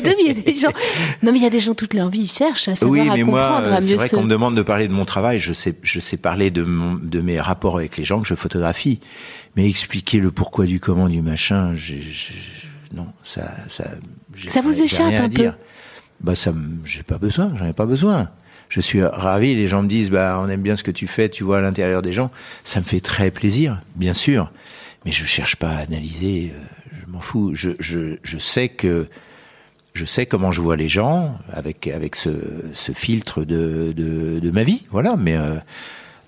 [0.03, 0.71] mais il y a des gens.
[1.23, 3.09] Non, mais il y a des gens toute leur vie, ils cherchent à savoir, Oui,
[3.09, 5.05] à mais moi, comprendre, à c'est mieux vrai qu'on me demande de parler de mon
[5.05, 5.39] travail.
[5.39, 8.35] Je sais, je sais parler de, mon, de mes rapports avec les gens que je
[8.35, 8.99] photographie,
[9.55, 12.03] mais expliquer le pourquoi du comment du machin, j'ai-
[12.93, 13.85] non, ça, ça.
[14.47, 15.51] Ça vous échappe un peu.
[16.21, 16.53] Bah ça,
[16.85, 18.29] j'ai pas besoin, j'en ai pas besoin.
[18.69, 19.55] Je suis ravi.
[19.55, 21.61] Les gens me disent, bah, on aime bien ce que tu fais, tu vois à
[21.61, 22.29] l'intérieur des gens.
[22.63, 24.51] Ça me fait très plaisir, bien sûr.
[25.05, 26.53] Mais je cherche pas à analyser.
[26.53, 26.63] euh,
[27.05, 27.51] Je m'en fous.
[27.55, 29.07] Je, je, je sais que
[29.93, 32.29] je sais comment je vois les gens avec avec ce,
[32.73, 35.15] ce filtre de, de, de ma vie, voilà.
[35.17, 35.55] Mais euh,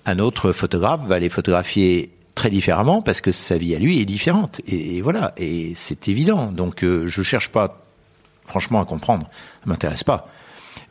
[0.06, 4.04] un autre photographe va les photographier très différemment parce que sa vie à lui est
[4.04, 6.50] différente et, et voilà et c'est évident.
[6.52, 7.84] Donc euh, je cherche pas
[8.46, 9.28] franchement à comprendre,
[9.62, 10.28] ça m'intéresse pas.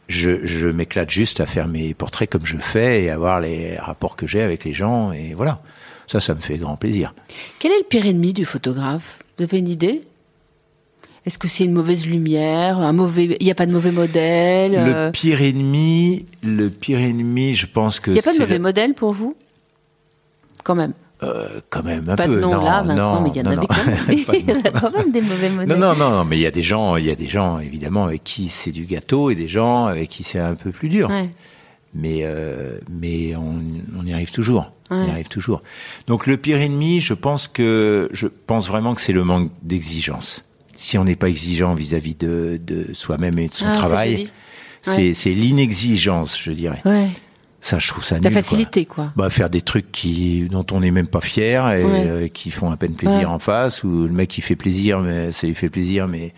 [0.07, 3.77] Je, je m'éclate juste à faire mes portraits comme je fais et à voir les
[3.77, 5.61] rapports que j'ai avec les gens et voilà.
[6.07, 7.13] Ça, ça me fait grand plaisir.
[7.59, 9.19] Quel est le pire ennemi du photographe?
[9.37, 10.01] Vous avez une idée?
[11.25, 14.75] Est-ce que c'est une mauvaise lumière, un mauvais Il n'y a pas de mauvais modèle
[14.75, 18.39] euh, Le pire ennemi, le pire ennemi, je pense que Il n'y a pas de
[18.39, 19.35] mauvais le- modèle pour vous?
[20.63, 20.93] Quand même.
[21.23, 22.35] Euh, quand même un Pas peu.
[22.35, 23.97] de nom non, là maintenant, non, mais il y en avait quand même.
[24.09, 25.77] Il y a quand même des mauvais modèles.
[25.77, 28.05] Non, non, non, mais il y a des gens, il y a des gens évidemment
[28.05, 31.09] avec qui c'est du gâteau et des gens avec qui c'est un peu plus dur.
[31.11, 31.29] Ouais.
[31.93, 33.55] Mais euh, mais on,
[33.99, 34.71] on y arrive toujours.
[34.89, 35.07] On Ouais.
[35.07, 35.61] y arrive toujours.
[36.07, 40.43] Donc le pire ennemi, je pense que je pense vraiment que c'est le manque d'exigence.
[40.73, 44.27] Si on n'est pas exigeant vis-à-vis de, de soi-même et de son Ah, travail,
[44.81, 46.81] c'est c'est l'inexigence, je dirais.
[47.63, 48.31] Ça, je trouve ça La nul.
[48.33, 48.41] quoi.
[48.41, 49.11] facilité, quoi.
[49.15, 52.03] Bah, faire des trucs qui dont on n'est même pas fier et Ouais.
[52.07, 53.25] euh, qui font à peine plaisir Ouais.
[53.25, 56.33] en face ou le mec qui fait plaisir mais ça lui fait plaisir mais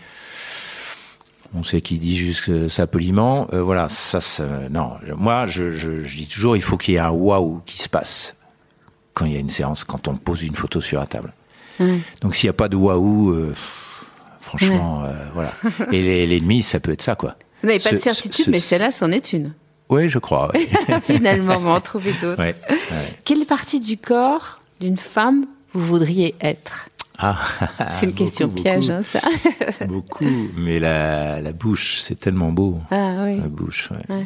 [1.56, 5.72] on sait qu'il dit juste que ça poliment Euh, voilà ça, ça non moi je,
[5.72, 8.36] je, je dis toujours il faut qu'il y ait un waouh qui se passe
[9.14, 11.34] quand il y a une séance quand on pose une photo sur la table
[11.80, 12.00] Ouais.
[12.22, 13.56] donc s'il n'y a pas de waouh euh,
[14.42, 15.54] franchement euh, voilà
[15.92, 18.60] et l'ennemi ça peut être ça quoi Vous n'avez pas Ce- de certitude, ce- mais
[18.60, 19.54] ce- celle-là, c'en est une.
[19.94, 20.68] Ouais je crois ouais.
[21.04, 22.40] Finalement, on va en trouver d'autres.
[22.42, 22.78] Ouais, ouais.
[23.26, 26.88] Quelle partie du corps d'une femme vous voudriez être?
[27.20, 27.38] Ah,
[28.00, 28.92] C'est une question piège, beaucoup.
[28.92, 29.22] hein, ça.
[29.88, 30.26] Beaucoup,
[30.58, 32.80] mais la, la bouche, c'est tellement beau.
[32.90, 33.38] Ah oui.
[33.38, 34.26] La bouche, ouais.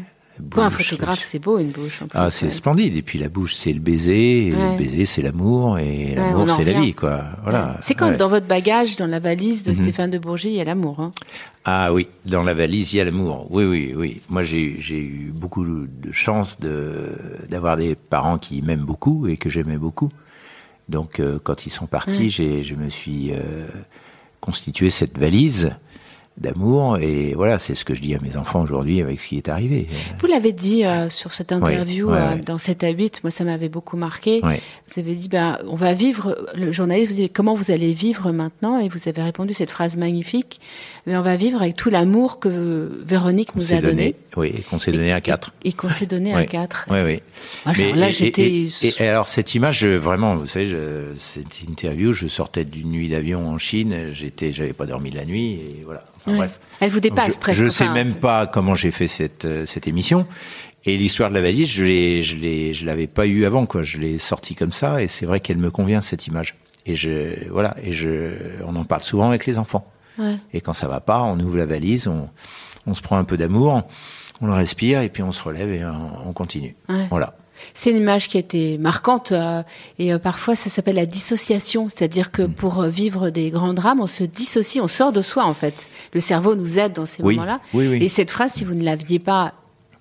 [0.55, 2.01] Un photographe, c'est beau une bouche.
[2.01, 2.95] En plus, Ah, c'est splendide.
[2.95, 4.47] Et puis la bouche, c'est le baiser.
[4.47, 4.71] Et Ouais.
[4.71, 5.79] le baiser, c'est l'amour.
[5.79, 7.23] Et l'amour, c'est la vie, quoi.
[7.43, 7.77] Voilà.
[7.81, 8.17] C'est comme Ouais.
[8.17, 9.73] dans votre bagage, dans la valise Mhm.
[9.73, 10.99] de Stéphane de Bourget, il y a l'amour.
[10.99, 11.11] Hein.
[11.69, 13.45] Ah oui, dans la valise, il y a l'amour.
[13.49, 14.21] Oui, oui, oui.
[14.29, 17.11] Moi, j'ai eu beaucoup de chance de
[17.49, 20.09] d'avoir des parents qui m'aiment beaucoup et que j'aimais beaucoup.
[20.87, 23.67] Donc, euh, quand ils sont partis, j'ai je me suis euh,
[24.39, 25.75] constitué cette valise
[26.37, 26.97] d'amour.
[26.99, 29.49] Et voilà, c'est ce que je dis à mes enfants aujourd'hui avec ce qui est
[29.49, 29.87] arrivé.
[30.19, 32.41] Vous l'avez dit euh, sur cette interview, ouais, euh, ouais.
[32.45, 34.41] dans 7 à 8, moi ça m'avait beaucoup marqué.
[34.43, 34.61] Ouais.
[34.93, 38.31] Vous avez dit, ben, on va vivre, le journaliste vous dit, comment vous allez vivre
[38.31, 38.79] maintenant?
[38.79, 40.59] Et vous avez répondu cette phrase magnifique,
[41.05, 44.15] mais on va vivre avec tout l'amour que Véronique nous a donné.
[44.35, 45.53] Oui, et qu'on s'est donné à quatre.
[45.63, 46.45] Et, et qu'on s'est donné à.
[46.45, 46.85] 4.
[46.91, 47.19] Oui, oui.
[47.65, 51.13] Moi, genre, là, j'étais- Et, et- et alors, cette image, je- vraiment, vous savez, je-
[51.17, 55.53] cette interview, je sortais d'une nuit d'avion en Chine, j'étais, j'avais pas dormi la nuit,
[55.53, 56.05] et voilà.
[56.27, 56.59] Enfin, bref.
[56.79, 57.63] Elle vous dépasse je, presque.
[57.63, 60.27] Je sais enfin, même pas comment j'ai fait cette, euh, cette émission.
[60.85, 63.83] Et l'histoire de la valise, je l'ai, je l'ai, je l'avais pas eu avant, quoi.
[63.83, 66.55] Je l'ai sortie comme ça, et c'est vrai qu'elle me convient cette image.
[66.85, 68.31] Et je, voilà, et je,
[68.65, 69.91] on en parle souvent avec les enfants.
[70.17, 70.35] Ouais.
[70.53, 72.29] Et quand ça va pas, on ouvre la valise, on,
[72.85, 73.83] on se prend un peu d'amour,
[74.39, 76.75] on le respire, et puis on se relève et on, on continue.
[76.87, 77.07] Ouais.
[77.09, 77.35] Voilà.
[77.73, 79.63] C'est une image qui a été marquante euh,
[79.99, 82.31] et euh, parfois ça s'appelle la dissociation, c'est-à-dire Mm.
[82.31, 85.53] que pour euh, vivre des grands drames, on se dissocie, on sort de soi en
[85.53, 85.89] fait.
[86.13, 87.59] Le cerveau nous aide dans ces Oui, moments-là.
[87.73, 88.03] oui, oui.
[88.03, 89.53] Et cette phrase, si vous ne l'aviez pas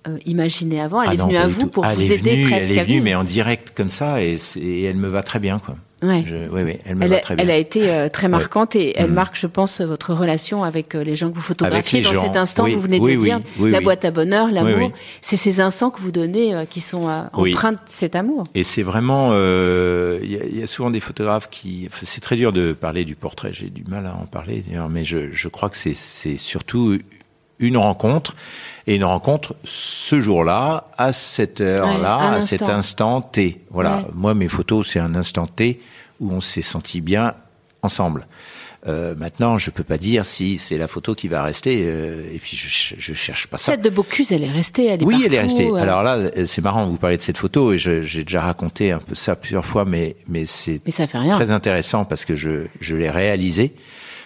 [0.07, 1.67] euh, imaginée avant, elle Ah est non, venue à vous tout.
[1.69, 3.05] pour vous aider venue, presque Elle est à venue, vivre.
[3.05, 5.75] mais en direct comme ça, et, et elle me va très bien, quoi.
[6.03, 6.23] Ouais.
[6.27, 7.43] Je, oui, oui, elle me Elle va a, très bien.
[7.43, 9.13] elle a été euh, très marquante et elle Mhm.
[9.15, 12.35] marque, je pense, votre relation avec euh, les gens que vous photographiez dans gens, cet
[12.37, 12.65] instant.
[12.65, 14.91] oui, vous venez de le dire, la boîte à bonheur, l'amour.
[15.21, 18.43] C'est ces instants que vous donnez euh, qui sont empreints de cet amour.
[18.53, 22.21] Et c'est vraiment, il y, a- il y a souvent des photographes qui, enfin, c'est
[22.21, 23.49] très dur de parler du portrait.
[23.51, 26.99] J'ai du mal à en parler, d'ailleurs, mais je, je crois que c'est surtout
[27.59, 28.35] une rencontre
[28.87, 33.21] et une rencontre ce jour-là, à cette heure-là, Ouais, à cet instant.
[33.21, 33.61] T.
[33.69, 33.97] Voilà.
[33.97, 34.03] Ouais.
[34.15, 35.79] Moi, mes photos, c'est un instant T
[36.19, 37.33] où on s'est senti bien
[37.83, 38.25] ensemble.
[38.87, 41.83] Euh, maintenant, je peux pas dire si c'est la photo qui va rester.
[41.87, 43.73] euh, et puis, je, je cherche pas ça.
[43.73, 45.67] Cette de Bocuse, elle est restée, elle est Oui, elle est restée.
[45.69, 48.91] euh, Alors là, euh, c'est marrant, vous parlez de cette photo, et j'ai déjà raconté
[48.93, 50.79] un peu ça plusieurs fois, mais, mais c'est
[51.35, 53.73] très intéressant parce que je, je l'ai réalisé.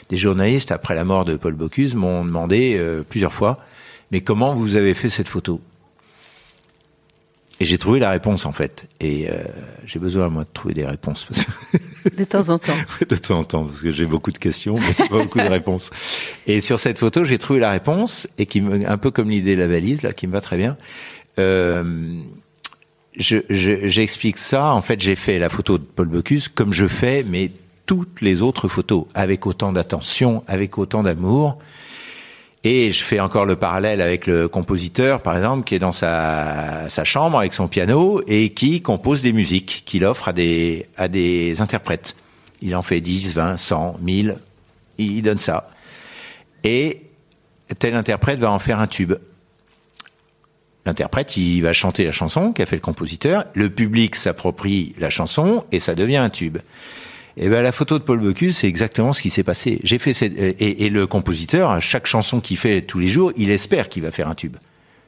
[0.09, 3.57] Des journalistes, après la mort de Paul Bocuse, m'ont demandé euh, plusieurs fois,
[4.11, 5.61] mais comment vous avez fait cette photo?
[7.59, 8.87] Et j'ai trouvé la réponse, en fait.
[8.99, 9.33] Et euh,
[9.85, 11.25] j'ai besoin, moi, de trouver des réponses.
[11.29, 11.45] parce
[12.17, 12.73] de temps en temps.
[13.07, 15.91] de temps en temps, parce que j'ai beaucoup de questions, mais pas beaucoup de réponses.
[16.47, 19.55] Et sur cette photo, j'ai trouvé la réponse, et qui me, un peu comme l'idée
[19.55, 20.75] de la valise, là, qui me va très bien.
[21.37, 22.23] Euh,
[23.15, 24.73] je, je- j'explique ça.
[24.73, 27.51] En fait, j'ai fait la photo de Paul Bocuse comme je fais, mais
[27.85, 31.59] toutes les autres photos, avec autant d'attention, avec autant d'amour.
[32.63, 36.87] Et je fais encore le parallèle avec le compositeur, par exemple, qui est dans sa,
[36.89, 41.07] sa chambre avec son piano et qui compose des musiques qu'il offre à des, à
[41.07, 42.15] des interprètes.
[42.61, 44.37] Il en fait 10, 20, 100, 1000.
[44.99, 45.71] Il donne ça.
[46.63, 47.01] Et
[47.79, 49.13] tel interprète va en faire un tube.
[50.85, 53.45] L'interprète, il va chanter la chanson qu'a fait le compositeur.
[53.53, 56.59] Le public s'approprie la chanson et ça devient un tube.
[57.37, 59.79] Et ben la photo de Paul Bocuse, c'est exactement ce qui s'est passé.
[59.83, 63.31] J'ai fait cette, et, et le compositeur, à chaque chanson qu'il fait tous les jours,
[63.37, 64.57] il espère qu'il va faire un tube.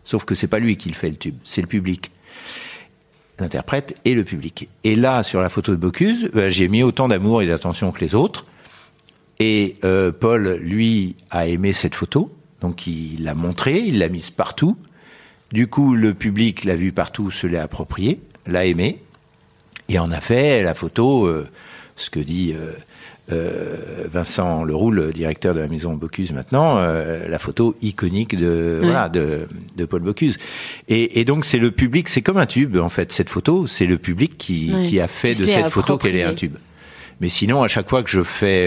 [0.06, 2.12] Sauf que c'est pas lui qui le fait le tube, c'est le public,
[3.40, 4.70] l'interprète et le public.
[4.84, 8.00] Et là, sur la photo de Bocuse, ben, j'ai mis autant d'amour et d'attention que
[8.00, 8.46] les autres.
[9.40, 12.32] Et euh, Paul, lui, a aimé cette photo,
[12.62, 14.78] donc il l'a montrée, il l'a mise partout.
[15.52, 19.02] Du coup, le public l'a vue partout, se l'est appropriée, l'a aimée,
[19.90, 21.48] et en a fait la photo, euh,
[21.96, 22.72] ce que dit euh,
[23.32, 28.80] euh, Vincent Leroux, le directeur de la maison Bocuse maintenant, euh, la photo iconique de
[28.82, 30.38] voilà de, de Paul Bocuse.
[30.88, 33.12] Et, et donc c'est le public, c'est comme un tube en fait.
[33.12, 36.24] Cette photo, c'est le public qui, qui a fait Qui de cette photo qu'elle est
[36.24, 36.56] un tube.
[37.22, 38.66] Mais sinon, à chaque fois que je fais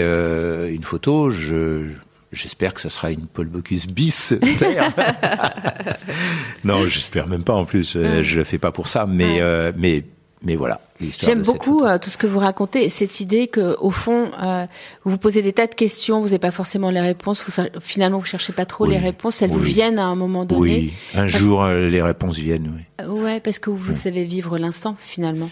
[0.73, 1.87] une photo, je
[2.33, 4.33] J'espère que ce sera une Paul Bocuse bis
[6.65, 7.93] non, j'espère même pas en plus.
[7.93, 9.39] Je le fais pas pour ça, mais Ouais.
[9.41, 10.03] euh, mais
[10.43, 10.79] mais voilà.
[11.19, 14.65] J'aime beaucoup euh, tout ce que vous racontez, cette idée que au fond, euh,
[15.03, 18.17] vous vous posez des tas de questions, vous n'avez pas forcément les réponses, vous, finalement
[18.19, 20.61] vous cherchez pas trop Oui, les réponses, elles vous viennent à un moment donné.
[20.61, 22.71] Oui, un Parce- jour euh, les réponses viennent.
[22.75, 23.05] Oui.
[23.05, 25.49] Euh, Ouais, parce que vous savez vivre l'instant finalement.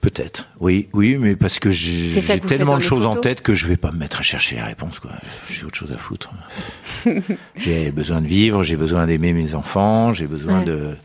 [0.00, 0.46] Peut-être.
[0.60, 3.90] Oui, oui, mais parce que j'ai tellement de choses en tête que je vais pas
[3.90, 5.00] me mettre à chercher les réponses.
[5.00, 5.10] quoi.
[5.50, 6.30] J'ai autre chose à foutre.
[7.56, 10.64] j'ai besoin de vivre, j'ai besoin d'aimer mes enfants, j'ai besoin Ouais.
[10.66, 10.96] de,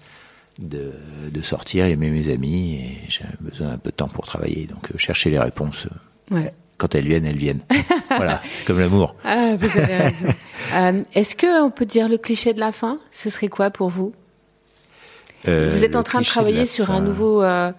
[0.61, 0.91] de
[1.31, 4.67] de sortir, aimer mes amis, et j'ai besoin d'un peu de temps pour travailler.
[4.67, 5.87] Donc euh, chercher les réponses.
[6.31, 6.53] euh, Ouais.
[6.77, 7.59] Quand elles viennent, elles viennent.
[8.09, 9.15] voilà, c'est comme l'amour.
[9.23, 10.27] Ah, vous avez raison.
[10.73, 12.97] Euh, Est-ce que on peut dire le cliché de la fin?
[13.11, 14.13] Ce serait quoi pour vous?
[15.47, 16.95] Euh, Vous êtes en train de travailler sur fin.
[16.95, 17.43] un nouveau.
[17.43, 17.71] euh,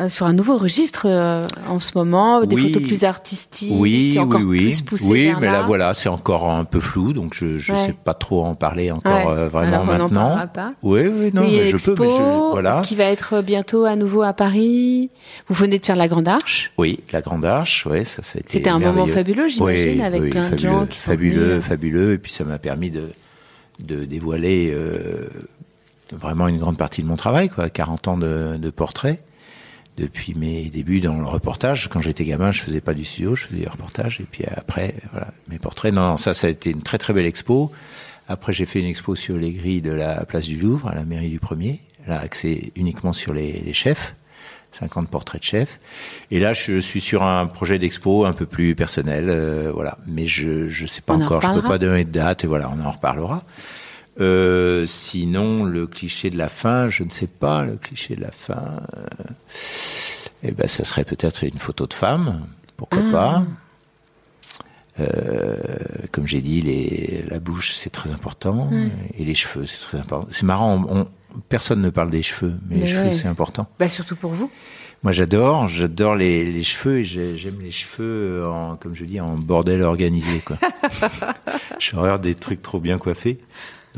[0.00, 2.72] euh, sur un nouveau registre euh, en ce moment, des Oui.
[2.72, 4.64] photos plus artistiques, Oui, puis encore oui, oui.
[4.66, 7.86] plus poussées oui, vers mais là, voilà, c'est encore un peu flou, donc je Ouais.
[7.86, 9.32] sais pas trop en parler encore Ouais.
[9.38, 10.20] euh, vraiment Alors, on n'en maintenant.
[10.28, 10.72] parlera pas.
[10.82, 12.82] Oui, oui, non, mais je peux, mais je, voilà.
[12.84, 15.10] qui va être bientôt à nouveau à Paris.
[15.48, 16.70] Vous venez de faire la Grande Arche.
[16.78, 20.02] Oui, la Grande Arche, ouais, ça, ça a été C'était un moment fabuleux, j'imagine, Oui,
[20.02, 21.64] avec oui, plein de fabuleux, gens qui sont fabuleux, venus.
[21.64, 23.08] fabuleux, et puis ça m'a permis de
[23.84, 25.28] de dévoiler euh,
[26.12, 29.20] vraiment une grande partie de mon travail, quoi, 40 ans de, de portrait.
[29.98, 33.46] Depuis mes débuts dans le reportage, quand j'étais gamin, je faisais pas du studio, je
[33.46, 35.92] faisais du reportage, et puis après, voilà, mes portraits.
[35.92, 37.72] Non, non, ça, ça a été une très très belle expo.
[38.28, 41.04] Après, j'ai fait une expo sur les grilles de la place du Louvre, à la
[41.04, 44.14] mairie du Premier, là, axé uniquement sur les, les chefs.
[44.72, 45.80] 50 portraits de chefs.
[46.30, 49.98] Et là, je suis sur un projet d'expo un peu plus personnel, euh, voilà.
[50.06, 52.46] Mais je je sais pas On en encore, je peux pas donner de date, et
[52.46, 53.42] voilà, on en reparlera.
[54.20, 58.32] Euh, sinon, le cliché de la fin, je ne sais pas, le cliché de la
[58.32, 59.24] fin, euh,
[60.42, 63.12] eh ben, ça serait peut-être une photo de femme, pourquoi Ah.
[63.12, 63.44] pas.
[65.00, 65.56] Euh,
[66.10, 68.68] comme j'ai dit, les, la bouche c'est très important
[69.16, 70.26] et les cheveux c'est très important.
[70.32, 71.06] C'est marrant, on, on-
[71.48, 73.68] personne ne parle des cheveux, mais, les cheveux c'est important.
[73.78, 74.50] Bah, surtout pour vous.
[75.04, 79.20] Moi j'adore, j'adore les, les cheveux et j'ai- j'aime les cheveux en, comme je dis,
[79.20, 80.58] en bordel organisé quoi.
[81.78, 83.38] J'ai horreur des trucs trop bien coiffés.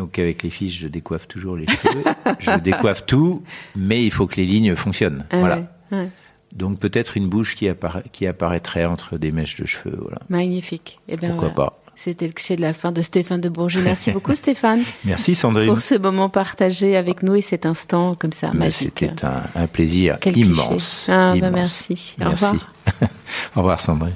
[0.00, 2.04] Donc avec les filles, je décoiffe toujours les cheveux.
[2.40, 3.42] je décoiffe tout,
[3.76, 5.26] mais il faut que les lignes fonctionnent.
[5.30, 5.56] Ah voilà.
[5.56, 6.08] ouais, ouais.
[6.54, 9.98] Donc peut-être une bouche qui, appara- qui apparaîtrait entre des mèches de cheveux.
[10.00, 10.18] Voilà.
[10.30, 10.98] Magnifique.
[11.06, 11.70] Eh ben, Pourquoi voilà.
[11.70, 11.76] pas.
[11.96, 13.82] C'était le cliché de la fin de Stéphane de Bourget.
[13.82, 15.68] Merci beaucoup Stéphane Merci Sandrine.
[15.68, 18.52] pour ce moment partagé avec nous et cet instant comme ça.
[18.70, 20.50] C'était un, un plaisir Quel cliché.
[20.50, 21.08] immense.
[21.10, 21.52] Ah, bah immense.
[21.90, 22.16] merci.
[22.24, 22.54] Au revoir.
[23.54, 24.14] Au revoir Sandrine.